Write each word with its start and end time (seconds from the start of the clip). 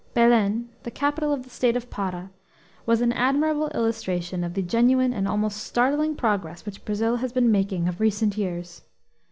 Belen, 0.15 0.69
the 0.81 0.89
capital 0.89 1.31
of 1.31 1.43
the 1.43 1.51
state 1.51 1.75
of 1.77 1.91
Para, 1.91 2.31
was 2.87 3.01
an 3.01 3.11
admirable 3.11 3.69
illustration 3.69 4.43
of 4.43 4.55
the 4.55 4.63
genuine 4.63 5.13
and 5.13 5.27
almost 5.27 5.57
startling 5.57 6.15
progress 6.15 6.65
which 6.65 6.83
Brazil 6.85 7.17
has 7.17 7.31
been 7.31 7.51
making 7.51 7.87
of 7.87 7.99
recent 7.99 8.35
years. 8.35 8.81